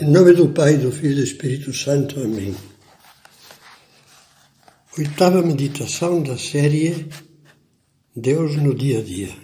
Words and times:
Em 0.00 0.08
nome 0.08 0.32
do 0.32 0.48
Pai, 0.50 0.76
do 0.76 0.92
Filho 0.92 1.10
e 1.10 1.14
do 1.16 1.24
Espírito 1.24 1.74
Santo. 1.74 2.20
Amém. 2.20 2.54
Oitava 4.96 5.42
meditação 5.42 6.22
da 6.22 6.38
série 6.38 7.08
Deus 8.14 8.54
no 8.54 8.76
Dia 8.76 9.00
a 9.00 9.02
Dia. 9.02 9.36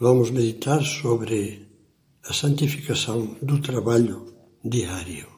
Vamos 0.00 0.30
meditar 0.30 0.82
sobre 0.82 1.68
a 2.24 2.32
santificação 2.32 3.36
do 3.42 3.60
trabalho 3.60 4.34
diário. 4.64 5.28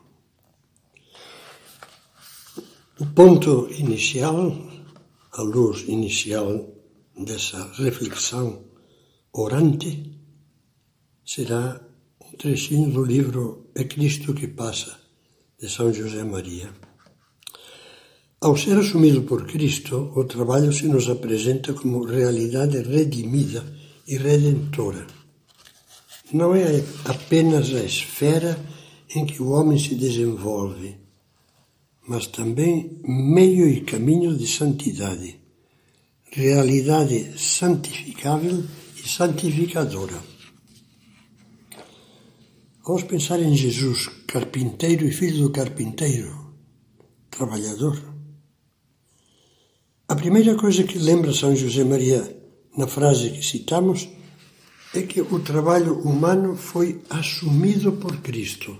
O 3.01 3.07
ponto 3.17 3.69
inicial, 3.73 4.57
a 5.33 5.43
luz 5.43 5.81
inicial 5.89 6.73
dessa 7.19 7.69
reflexão 7.83 8.65
orante, 9.33 10.17
será 11.27 11.81
trechinho 12.37 12.91
do 12.91 13.05
livro 13.05 13.71
É 13.75 13.85
Cristo 13.85 14.35
que 14.35 14.49
Passa, 14.49 14.97
de 15.61 15.69
São 15.69 15.93
José 15.93 16.23
Maria. 16.25 16.71
Ao 18.41 18.57
ser 18.57 18.77
assumido 18.77 19.23
por 19.23 19.47
Cristo, 19.47 20.13
o 20.15 20.25
trabalho 20.25 20.73
se 20.73 20.87
nos 20.87 21.09
apresenta 21.09 21.73
como 21.73 22.05
realidade 22.05 22.83
redimida 22.83 23.65
e 24.07 24.17
redentora. 24.17 25.07
Não 26.33 26.55
é 26.55 26.83
apenas 27.05 27.73
a 27.75 27.83
esfera 27.83 28.59
em 29.15 29.25
que 29.25 29.41
o 29.43 29.51
homem 29.51 29.79
se 29.79 29.95
desenvolve, 29.95 30.97
mas 32.07 32.27
também 32.27 33.01
meio 33.07 33.69
e 33.69 33.81
caminho 33.81 34.37
de 34.37 34.47
santidade, 34.47 35.41
realidade 36.31 37.39
santificável 37.39 38.63
e 39.03 39.09
santificadora. 39.09 40.34
Vamos 42.87 43.05
pensar 43.05 43.41
em 43.41 43.57
Jesus, 43.57 44.11
carpinteiro 44.27 45.07
e 45.07 45.11
filho 45.11 45.45
do 45.45 45.51
carpinteiro, 45.51 46.53
trabalhador. 47.31 47.99
A 50.07 50.15
primeira 50.15 50.55
coisa 50.55 50.85
que 50.85 50.99
lembra 50.99 51.33
São 51.33 51.57
José 51.57 51.83
Maria 51.83 52.23
na 52.77 52.87
frase 52.87 53.31
que 53.31 53.43
citamos 53.43 54.07
é 54.93 55.01
que 55.01 55.23
o 55.23 55.41
trabalho 55.41 55.99
humano 56.01 56.57
foi 56.57 57.01
assumido 57.09 57.93
por 57.93 58.19
Cristo. 58.19 58.77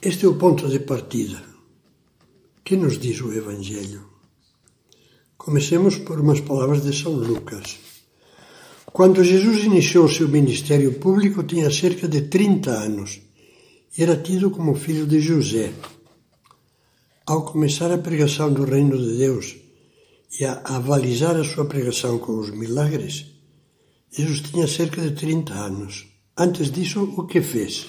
Este 0.00 0.24
é 0.24 0.28
o 0.28 0.38
ponto 0.38 0.66
de 0.66 0.80
partida. 0.80 1.42
Que 2.64 2.74
nos 2.74 2.98
diz 2.98 3.20
o 3.20 3.34
Evangelho? 3.34 4.08
Comecemos 5.36 5.98
por 5.98 6.18
umas 6.18 6.40
palavras 6.40 6.82
de 6.82 6.96
São 6.96 7.12
Lucas. 7.12 7.95
Quando 8.92 9.22
Jesus 9.22 9.64
iniciou 9.64 10.08
seu 10.08 10.28
ministério 10.28 10.94
público, 10.94 11.42
tinha 11.42 11.70
cerca 11.70 12.08
de 12.08 12.22
30 12.22 12.70
anos 12.70 13.26
era 13.98 14.14
tido 14.14 14.50
como 14.50 14.74
filho 14.74 15.06
de 15.06 15.20
José. 15.20 15.72
Ao 17.24 17.46
começar 17.46 17.90
a 17.90 17.96
pregação 17.96 18.52
do 18.52 18.64
Reino 18.64 18.96
de 18.98 19.16
Deus 19.16 19.56
e 20.38 20.44
a 20.44 20.60
avalizar 20.64 21.34
a 21.34 21.44
sua 21.44 21.64
pregação 21.64 22.18
com 22.18 22.38
os 22.38 22.50
milagres, 22.50 23.24
Jesus 24.12 24.40
tinha 24.40 24.66
cerca 24.66 25.00
de 25.00 25.12
30 25.12 25.54
anos. 25.54 26.06
Antes 26.36 26.70
disso, 26.70 27.14
o 27.16 27.26
que 27.26 27.40
fez? 27.40 27.86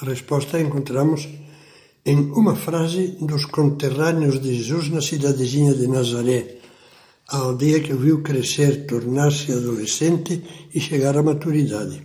A 0.00 0.04
resposta 0.04 0.58
a 0.58 0.60
encontramos 0.60 1.26
em 2.04 2.18
uma 2.32 2.54
frase 2.54 3.16
dos 3.22 3.46
conterrâneos 3.46 4.38
de 4.40 4.54
Jesus 4.54 4.90
na 4.90 5.00
cidadezinha 5.00 5.72
de 5.72 5.86
Nazaré, 5.86 6.58
a 7.28 7.36
aldeia 7.38 7.80
que 7.80 7.92
o 7.92 7.98
viu 7.98 8.22
crescer, 8.22 8.86
tornar-se 8.86 9.52
adolescente 9.52 10.42
e 10.74 10.80
chegar 10.80 11.16
à 11.16 11.22
maturidade. 11.22 12.02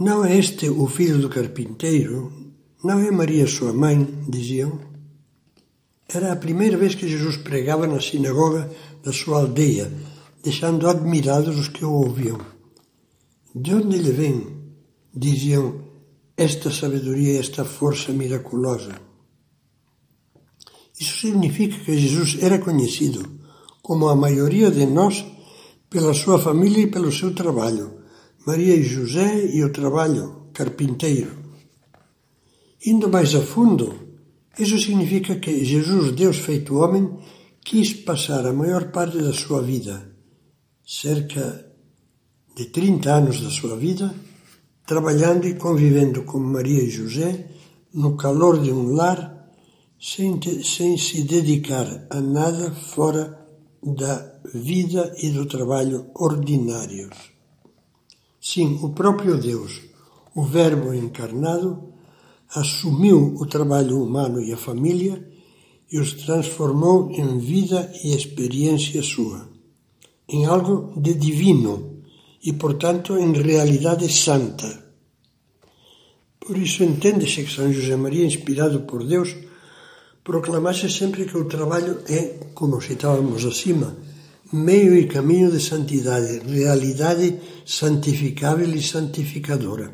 Não 0.00 0.24
é 0.24 0.36
este 0.36 0.68
o 0.68 0.86
filho 0.86 1.18
do 1.18 1.28
carpinteiro? 1.28 2.32
Não 2.82 2.98
é 2.98 3.10
Maria 3.10 3.46
sua 3.46 3.72
mãe? 3.72 4.04
diziam. 4.28 4.80
Era 6.08 6.32
a 6.32 6.36
primeira 6.36 6.76
vez 6.76 6.94
que 6.94 7.08
Jesus 7.08 7.36
pregava 7.36 7.86
na 7.86 8.00
sinagoga 8.00 8.70
da 9.02 9.12
sua 9.12 9.38
aldeia, 9.38 9.90
deixando 10.42 10.88
admirados 10.88 11.58
os 11.58 11.68
que 11.68 11.84
o 11.84 11.92
ouviam. 11.92 12.38
De 13.54 13.74
onde 13.74 13.98
lhe 13.98 14.10
vem, 14.10 14.46
diziam, 15.14 15.80
esta 16.36 16.70
sabedoria 16.70 17.34
e 17.34 17.38
esta 17.38 17.64
força 17.64 18.12
miraculosa? 18.12 19.13
Isso 20.98 21.20
significa 21.20 21.76
que 21.84 21.98
Jesus 21.98 22.38
era 22.40 22.58
conhecido, 22.58 23.28
como 23.82 24.08
a 24.08 24.14
maioria 24.14 24.70
de 24.70 24.86
nós, 24.86 25.24
pela 25.90 26.14
sua 26.14 26.38
família 26.38 26.82
e 26.82 26.90
pelo 26.90 27.12
seu 27.12 27.34
trabalho. 27.34 28.00
Maria 28.46 28.74
e 28.76 28.82
José 28.82 29.46
e 29.52 29.64
o 29.64 29.72
trabalho, 29.72 30.48
carpinteiro. 30.52 31.32
Indo 32.86 33.08
mais 33.08 33.34
a 33.34 33.40
fundo, 33.40 33.94
isso 34.58 34.78
significa 34.78 35.36
que 35.36 35.64
Jesus, 35.64 36.12
Deus 36.12 36.36
feito 36.36 36.76
homem, 36.76 37.18
quis 37.64 37.92
passar 37.92 38.46
a 38.46 38.52
maior 38.52 38.92
parte 38.92 39.18
da 39.18 39.32
sua 39.32 39.62
vida, 39.62 40.14
cerca 40.86 41.66
de 42.54 42.66
30 42.66 43.10
anos 43.10 43.40
da 43.40 43.50
sua 43.50 43.76
vida, 43.76 44.14
trabalhando 44.86 45.46
e 45.48 45.54
convivendo 45.54 46.22
com 46.22 46.38
Maria 46.38 46.82
e 46.82 46.90
José 46.90 47.50
no 47.92 48.16
calor 48.16 48.60
de 48.60 48.70
um 48.70 48.92
lar 48.92 49.33
sem, 50.04 50.38
sem 50.62 50.98
se 50.98 51.22
dedicar 51.22 52.06
a 52.10 52.20
nada 52.20 52.70
fora 52.72 53.40
da 53.82 54.38
vida 54.52 55.14
e 55.22 55.30
do 55.30 55.46
trabalho 55.46 56.10
ordinários. 56.14 57.16
Sim, 58.38 58.78
o 58.82 58.90
próprio 58.90 59.40
Deus, 59.40 59.80
o 60.34 60.42
Verbo 60.42 60.92
encarnado, 60.92 61.94
assumiu 62.54 63.34
o 63.40 63.46
trabalho 63.46 64.02
humano 64.02 64.42
e 64.42 64.52
a 64.52 64.58
família 64.58 65.26
e 65.90 65.98
os 65.98 66.12
transformou 66.12 67.10
em 67.10 67.38
vida 67.38 67.90
e 68.04 68.14
experiência 68.14 69.02
sua, 69.02 69.48
em 70.28 70.44
algo 70.44 71.00
de 71.00 71.14
divino 71.14 72.02
e, 72.42 72.52
portanto, 72.52 73.16
em 73.16 73.32
realidade 73.32 74.12
santa. 74.12 74.84
Por 76.38 76.58
isso 76.58 76.84
entende-se 76.84 77.42
que 77.42 77.50
São 77.50 77.72
José 77.72 77.96
Maria, 77.96 78.26
inspirado 78.26 78.80
por 78.80 79.02
Deus, 79.02 79.34
proclamasse 80.24 80.88
sempre 80.90 81.26
que 81.26 81.36
o 81.36 81.44
trabalho 81.44 82.00
é, 82.08 82.48
como 82.54 82.80
citávamos 82.80 83.44
acima, 83.44 83.94
meio 84.52 84.96
e 84.96 85.06
caminho 85.06 85.50
de 85.50 85.60
santidade, 85.60 86.38
realidade 86.46 87.38
santificável 87.66 88.74
e 88.74 88.82
santificadora. 88.82 89.92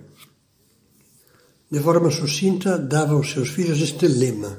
De 1.70 1.80
forma 1.80 2.10
sucinta, 2.10 2.78
dava 2.78 3.14
aos 3.14 3.30
seus 3.32 3.50
filhos 3.50 3.80
este 3.80 4.06
lema. 4.06 4.58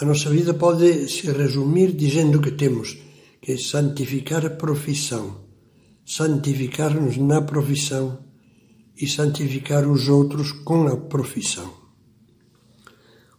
A 0.00 0.04
nossa 0.04 0.30
vida 0.30 0.54
pode 0.54 1.08
se 1.08 1.30
resumir 1.30 1.92
dizendo 1.92 2.40
que 2.40 2.52
temos 2.52 2.96
que 3.40 3.58
santificar 3.58 4.44
a 4.44 4.50
profissão, 4.50 5.44
santificar-nos 6.04 7.16
na 7.16 7.42
profissão 7.42 8.18
e 8.96 9.06
santificar 9.06 9.88
os 9.88 10.08
outros 10.08 10.52
com 10.52 10.86
a 10.86 10.96
profissão. 10.96 11.77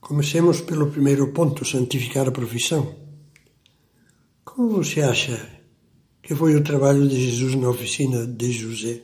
Comecemos 0.09 0.61
pelo 0.61 0.89
primeiro 0.89 1.27
ponto, 1.27 1.63
santificar 1.63 2.27
a 2.27 2.31
profissão. 2.31 2.95
Como 4.43 4.71
você 4.71 5.01
acha 5.01 5.37
que 6.23 6.33
foi 6.33 6.55
o 6.55 6.63
trabalho 6.63 7.07
de 7.07 7.29
Jesus 7.29 7.53
na 7.53 7.69
oficina 7.69 8.25
de 8.25 8.51
José? 8.51 9.03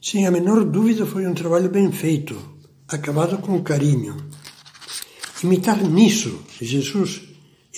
Sem 0.00 0.28
a 0.28 0.30
menor 0.30 0.64
dúvida, 0.64 1.04
foi 1.04 1.26
um 1.26 1.34
trabalho 1.34 1.68
bem 1.68 1.90
feito, 1.90 2.40
acabado 2.86 3.38
com 3.38 3.60
carinho. 3.64 4.16
Imitar 5.42 5.82
nisso 5.82 6.44
Jesus 6.60 7.22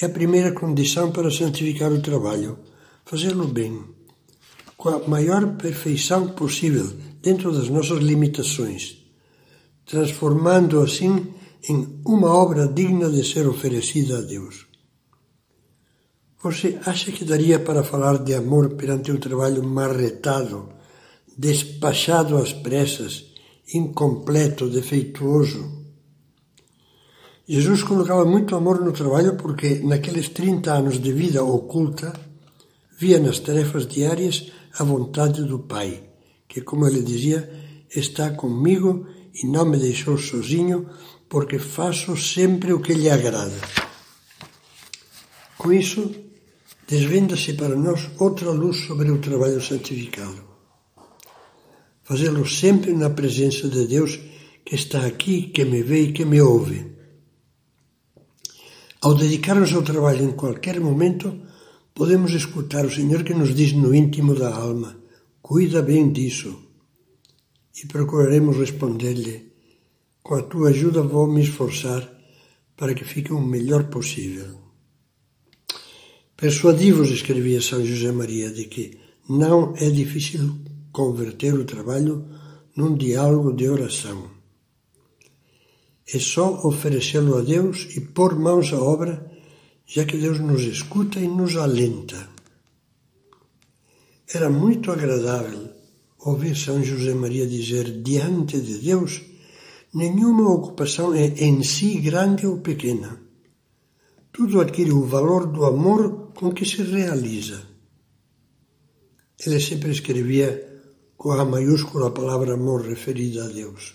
é 0.02 0.04
a 0.04 0.10
primeira 0.10 0.52
condição 0.52 1.12
para 1.12 1.30
santificar 1.30 1.90
o 1.90 2.02
trabalho, 2.02 2.58
fazê-lo 3.06 3.48
bem, 3.48 3.82
com 4.76 4.90
a 4.90 5.08
maior 5.08 5.56
perfeição 5.56 6.28
possível, 6.28 6.92
dentro 7.22 7.50
das 7.50 7.70
nossas 7.70 8.00
limitações, 8.00 8.98
transformando 9.86 10.82
assim 10.82 11.32
em 11.68 12.00
uma 12.04 12.32
obra 12.34 12.68
digna 12.68 13.08
de 13.08 13.24
ser 13.24 13.46
oferecida 13.46 14.18
a 14.18 14.20
Deus. 14.20 14.66
Você 16.42 16.78
acha 16.84 17.10
que 17.10 17.24
daria 17.24 17.58
para 17.58 17.82
falar 17.82 18.18
de 18.18 18.34
amor 18.34 18.74
perante 18.74 19.10
um 19.10 19.16
trabalho 19.16 19.62
marretado, 19.62 20.68
despachado 21.38 22.36
às 22.36 22.52
pressas, 22.52 23.24
incompleto, 23.72 24.68
defeituoso? 24.68 25.84
Jesus 27.48 27.82
colocava 27.82 28.26
muito 28.26 28.54
amor 28.54 28.84
no 28.84 28.92
trabalho 28.92 29.36
porque, 29.36 29.80
naqueles 29.80 30.28
30 30.28 30.72
anos 30.72 31.00
de 31.00 31.12
vida 31.12 31.42
oculta, 31.42 32.12
via 32.98 33.18
nas 33.18 33.38
tarefas 33.38 33.86
diárias 33.86 34.52
a 34.78 34.84
vontade 34.84 35.42
do 35.44 35.60
Pai, 35.60 36.04
que, 36.46 36.60
como 36.60 36.86
ele 36.86 37.02
dizia, 37.02 37.48
está 37.94 38.30
comigo 38.30 39.06
e 39.34 39.46
não 39.46 39.64
me 39.64 39.78
deixou 39.78 40.16
sozinho, 40.18 40.88
porque 41.34 41.58
faço 41.58 42.16
sempre 42.16 42.72
o 42.72 42.78
que 42.78 42.94
lhe 42.94 43.10
agrada. 43.10 43.60
Com 45.58 45.72
isso, 45.72 46.14
desvenda-se 46.86 47.54
para 47.54 47.74
nós 47.74 48.08
outra 48.20 48.52
luz 48.52 48.76
sobre 48.86 49.10
o 49.10 49.18
trabalho 49.18 49.60
santificado. 49.60 50.42
fazê-lo 52.04 52.46
sempre 52.46 52.92
na 52.92 53.10
presença 53.10 53.68
de 53.68 53.84
Deus 53.84 54.20
que 54.64 54.76
está 54.76 55.04
aqui, 55.04 55.48
que 55.48 55.64
me 55.64 55.82
vê 55.82 56.02
e 56.02 56.12
que 56.12 56.24
me 56.24 56.40
ouve. 56.40 56.86
Ao 59.00 59.12
dedicarmos 59.12 59.72
ao 59.72 59.82
trabalho 59.82 60.22
em 60.26 60.32
qualquer 60.32 60.78
momento, 60.78 61.26
podemos 61.92 62.32
escutar 62.32 62.86
o 62.86 62.94
Senhor 62.94 63.24
que 63.24 63.34
nos 63.34 63.52
diz 63.52 63.72
no 63.72 63.92
íntimo 63.92 64.36
da 64.36 64.54
alma: 64.54 64.96
Cuida 65.42 65.82
bem 65.82 66.12
disso. 66.12 66.50
E 67.82 67.88
procuraremos 67.88 68.56
responder-lhe: 68.56 69.53
Com 70.24 70.36
a 70.36 70.42
tua 70.42 70.70
ajuda 70.70 71.02
vou 71.02 71.26
me 71.26 71.42
esforçar 71.42 72.02
para 72.78 72.94
que 72.94 73.04
fique 73.04 73.30
o 73.30 73.38
melhor 73.38 73.90
possível. 73.90 74.58
Persuadi-vos, 76.34 77.10
escrevia 77.10 77.60
São 77.60 77.84
José 77.84 78.10
Maria, 78.10 78.50
de 78.50 78.64
que 78.64 78.98
não 79.28 79.74
é 79.76 79.90
difícil 79.90 80.60
converter 80.90 81.52
o 81.52 81.66
trabalho 81.66 82.24
num 82.74 82.96
diálogo 82.96 83.52
de 83.52 83.68
oração. 83.68 84.30
É 86.08 86.18
só 86.18 86.66
oferecê-lo 86.66 87.36
a 87.36 87.42
Deus 87.42 87.88
e 87.94 88.00
pôr 88.00 88.34
mãos 88.34 88.72
à 88.72 88.80
obra, 88.80 89.30
já 89.86 90.06
que 90.06 90.16
Deus 90.16 90.40
nos 90.40 90.62
escuta 90.62 91.20
e 91.20 91.28
nos 91.28 91.54
alenta. 91.54 92.30
Era 94.32 94.48
muito 94.48 94.90
agradável 94.90 95.68
ouvir 96.18 96.56
São 96.56 96.82
José 96.82 97.12
Maria 97.12 97.46
dizer 97.46 98.02
diante 98.02 98.58
de 98.58 98.78
Deus 98.78 99.33
nenhuma 99.94 100.50
ocupação 100.50 101.14
é 101.14 101.26
em 101.26 101.62
si 101.62 102.00
grande 102.00 102.46
ou 102.46 102.58
pequena. 102.58 103.20
Tudo 104.32 104.60
adquire 104.60 104.90
o 104.90 105.06
valor 105.06 105.46
do 105.46 105.64
amor 105.64 106.32
com 106.34 106.52
que 106.52 106.66
se 106.66 106.82
realiza. 106.82 107.62
Ele 109.46 109.60
sempre 109.60 109.92
escrevia 109.92 110.82
com 111.16 111.30
a 111.30 111.44
maiúscula 111.44 112.10
palavra 112.10 112.54
amor 112.54 112.82
referida 112.82 113.44
a 113.44 113.48
Deus. 113.48 113.94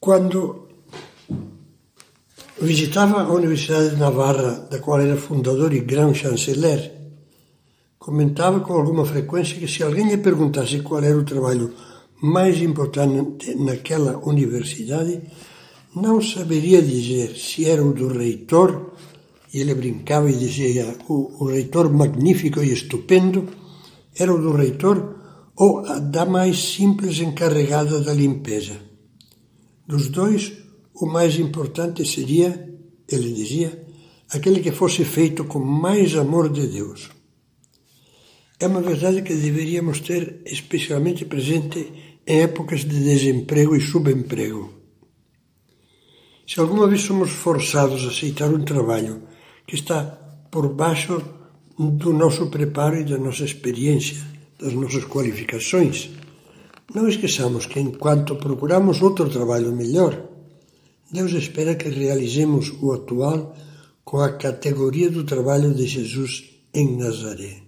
Quando 0.00 0.68
visitava 2.60 3.22
a 3.22 3.32
Universidade 3.32 3.90
de 3.90 3.96
Navarra, 3.96 4.66
da 4.68 4.80
qual 4.80 5.00
era 5.00 5.16
fundador 5.16 5.72
e 5.72 5.80
grande 5.80 6.18
chanceler, 6.18 6.92
comentava 8.00 8.58
com 8.60 8.72
alguma 8.72 9.06
frequência 9.06 9.56
que 9.56 9.68
se 9.68 9.84
alguém 9.84 10.08
lhe 10.08 10.18
perguntasse 10.18 10.80
qual 10.80 11.02
era 11.02 11.16
o 11.16 11.24
trabalho 11.24 11.72
mais 12.22 12.62
importante 12.62 13.54
naquela 13.56 14.16
universidade, 14.18 15.20
não 15.94 16.22
saberia 16.22 16.80
dizer 16.80 17.36
se 17.36 17.68
era 17.68 17.84
o 17.84 17.92
do 17.92 18.08
reitor, 18.08 18.92
e 19.52 19.60
ele 19.60 19.74
brincava 19.74 20.30
e 20.30 20.36
dizia 20.36 20.96
o, 21.08 21.44
o 21.44 21.48
reitor 21.48 21.92
magnífico 21.92 22.62
e 22.62 22.72
estupendo, 22.72 23.48
era 24.14 24.32
o 24.32 24.40
do 24.40 24.52
reitor 24.52 25.16
ou 25.56 25.80
a 25.80 25.98
da 25.98 26.24
mais 26.24 26.58
simples 26.74 27.18
encarregada 27.18 28.00
da 28.00 28.12
limpeza. 28.12 28.76
Dos 29.86 30.08
dois, 30.08 30.52
o 30.94 31.06
mais 31.06 31.38
importante 31.38 32.06
seria, 32.06 32.72
ele 33.08 33.32
dizia, 33.32 33.84
aquele 34.30 34.60
que 34.60 34.70
fosse 34.70 35.04
feito 35.04 35.44
com 35.44 35.58
mais 35.58 36.14
amor 36.16 36.48
de 36.48 36.66
Deus. 36.68 37.10
É 38.58 38.66
uma 38.66 38.80
verdade 38.80 39.22
que 39.22 39.34
deveríamos 39.34 40.00
ter 40.00 40.40
especialmente 40.46 41.24
presente 41.24 42.11
épocas 42.26 42.80
de 42.80 42.98
desemprego 43.02 43.74
e 43.74 43.80
subemprego. 43.80 44.72
Se 46.46 46.60
alguma 46.60 46.86
vez 46.86 47.02
somos 47.02 47.30
forçados 47.30 48.04
a 48.04 48.08
aceitar 48.08 48.52
um 48.52 48.64
trabalho 48.64 49.22
que 49.66 49.74
está 49.74 50.04
por 50.50 50.68
baixo 50.74 51.22
do 51.78 52.12
nosso 52.12 52.48
preparo 52.48 53.00
e 53.00 53.04
da 53.04 53.18
nossa 53.18 53.44
experiência, 53.44 54.18
das 54.58 54.72
nossas 54.74 55.04
qualificações, 55.04 56.10
não 56.94 57.08
esqueçamos 57.08 57.66
que 57.66 57.80
enquanto 57.80 58.36
procuramos 58.36 59.00
outro 59.00 59.30
trabalho 59.30 59.72
melhor, 59.72 60.28
Deus 61.10 61.32
espera 61.32 61.74
que 61.74 61.88
realizemos 61.88 62.72
o 62.80 62.92
atual 62.92 63.56
com 64.04 64.20
a 64.20 64.32
categoria 64.32 65.10
do 65.10 65.24
trabalho 65.24 65.74
de 65.74 65.86
Jesus 65.86 66.44
em 66.74 66.96
Nazaré. 66.96 67.62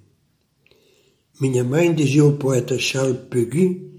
Minha 1.41 1.65
mãe, 1.65 1.95
dizia 1.95 2.25
o 2.25 2.37
poeta 2.37 2.79
Charles 2.79 3.19
Peguy, 3.31 3.94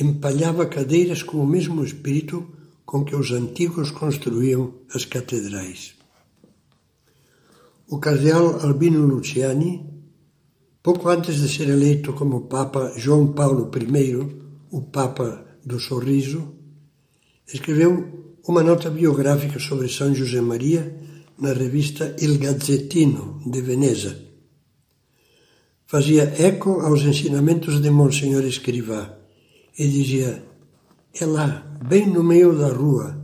empalhava 0.00 0.66
cadeiras 0.66 1.22
com 1.22 1.38
o 1.38 1.46
mesmo 1.46 1.84
espírito 1.84 2.46
com 2.84 3.04
que 3.04 3.14
os 3.14 3.30
antigos 3.30 3.90
construíam 3.90 4.74
as 4.94 5.04
catedrais. 5.04 5.94
O 7.88 7.98
cardeal 7.98 8.60
Albino 8.60 9.06
Luciani, 9.06 9.84
pouco 10.82 11.08
antes 11.08 11.36
de 11.36 11.48
ser 11.48 11.68
eleito 11.68 12.12
como 12.12 12.42
Papa 12.42 12.92
João 12.96 13.32
Paulo 13.32 13.70
I, 13.74 14.16
o 14.70 14.82
Papa 14.82 15.44
do 15.64 15.78
Sorriso, 15.78 16.54
escreveu 17.52 18.36
uma 18.46 18.62
nota 18.62 18.90
biográfica 18.90 19.58
sobre 19.58 19.88
São 19.88 20.14
José 20.14 20.40
Maria 20.40 20.94
na 21.38 21.52
revista 21.52 22.14
Il 22.20 22.38
Gazzettino 22.38 23.40
de 23.46 23.60
Veneza 23.60 24.24
fazia 25.86 26.24
eco 26.38 26.80
aos 26.80 27.02
ensinamentos 27.02 27.80
de 27.80 27.90
Monsenhor 27.90 28.44
Escrivá 28.44 29.23
e 29.78 29.88
dizia: 29.88 30.44
É 31.14 31.26
lá, 31.26 31.78
bem 31.86 32.06
no 32.06 32.22
meio 32.22 32.56
da 32.56 32.68
rua, 32.68 33.20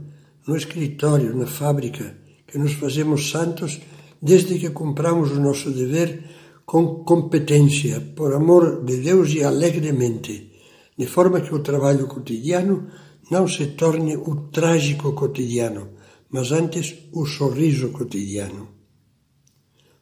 no 0.47 0.56
escritório, 0.56 1.37
na 1.37 1.47
fábrica, 1.47 2.17
que 2.47 2.58
nos 2.58 2.73
fazemos 2.75 3.31
santos 3.31 3.81
desde 4.20 4.58
que 4.58 4.70
cumpramos 4.70 5.31
o 5.31 5.41
nosso 5.41 5.70
dever 5.70 6.25
com 6.67 7.02
competência, 7.05 8.00
por 8.14 8.32
amor 8.35 8.85
de 8.85 8.99
Deus 8.99 9.32
e 9.32 9.43
alegremente, 9.43 10.52
de 10.97 11.06
forma 11.06 11.41
que 11.41 11.55
o 11.55 11.62
trabalho 11.62 12.06
cotidiano 12.06 12.87
não 13.31 13.49
se 13.49 13.69
torne 13.69 14.17
o 14.17 14.49
trágico 14.52 15.12
cotidiano, 15.12 15.91
mas 16.31 16.52
antes 16.52 16.94
o 17.12 17.26
sorriso 17.26 17.91
cotidiano. 17.91 18.69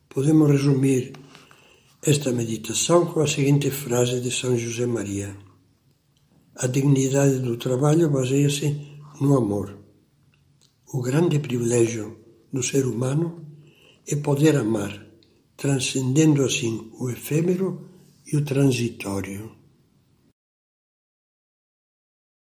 Podemos 0.08 0.50
resumir 0.50 1.12
esta 2.02 2.32
meditação 2.32 3.06
com 3.06 3.20
a 3.20 3.26
seguinte 3.26 3.70
frase 3.70 4.20
de 4.20 4.30
São 4.30 4.56
José 4.56 4.86
Maria: 4.86 5.36
A 6.60 6.66
dignidade 6.66 7.38
do 7.38 7.56
trabalho 7.56 8.10
baseia-se 8.10 8.68
no 9.20 9.36
amor. 9.36 9.78
O 10.92 11.00
grande 11.00 11.38
privilégio 11.38 12.18
do 12.52 12.64
ser 12.64 12.84
humano 12.84 13.46
é 14.04 14.16
poder 14.16 14.56
amar, 14.56 14.92
transcendendo 15.56 16.44
assim 16.44 16.90
o 16.98 17.10
efêmero 17.10 17.88
e 18.26 18.36
o 18.36 18.44
transitório. 18.44 19.57